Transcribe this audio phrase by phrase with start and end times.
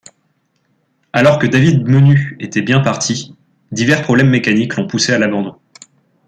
[1.13, 3.35] Alors que David Menut était bien parti,
[3.71, 5.59] divers problèmes mécaniques l'ont poussé à l'abandon.